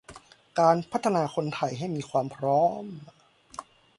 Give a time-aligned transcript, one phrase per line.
[0.59, 2.85] การพัฒนาคนไทยให้มีความพร้อม